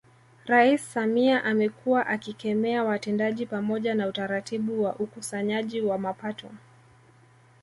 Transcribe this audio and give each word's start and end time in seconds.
Rais 0.47 0.77
Samia 0.93 1.43
amekuwa 1.43 2.07
akikemea 2.07 2.83
watendaji 2.83 3.45
pamoja 3.45 3.95
na 3.95 4.07
utaratibu 4.07 4.83
wa 4.83 4.95
ukusanyaji 4.95 5.81
wa 5.81 5.97
mapato 5.97 6.49